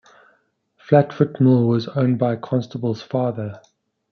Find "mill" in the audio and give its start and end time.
1.39-1.67